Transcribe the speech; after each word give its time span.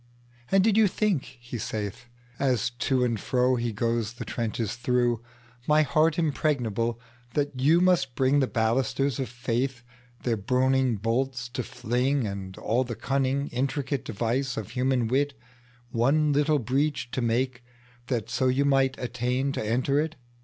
And 0.51 0.63
did 0.63 0.77
you 0.77 0.87
think, 0.87 1.37
he 1.39 1.57
saithAs 1.57 2.71
to 2.79 3.03
and 3.05 3.19
fro 3.19 3.55
he 3.55 3.71
goes 3.71 4.13
the 4.13 4.25
trenches 4.25 4.75
through, 4.75 5.21
My 5.67 5.83
heart 5.83 6.17
impregnable, 6.17 6.99
that 7.35 7.59
you 7.61 7.81
must 7.81 8.15
bringThe 8.15 8.47
ballisters 8.47 9.19
of 9.19 9.29
faithTheir 9.29 10.43
burning 10.43 10.95
bolts 10.95 11.47
to 11.49 11.61
fling, 11.61 12.25
And 12.25 12.57
all 12.57 12.83
the 12.83 12.95
cunning 12.95 13.49
intricate 13.49 14.03
deviceOf 14.03 14.69
human 14.71 15.07
wit, 15.07 15.35
One 15.91 16.33
little 16.33 16.57
breach 16.57 17.11
to 17.11 17.21
makeThat 17.21 18.27
so 18.27 18.47
you 18.47 18.65
might 18.65 18.97
attain 18.97 19.51
to 19.51 19.63
enter 19.63 19.99
it? 19.99 20.15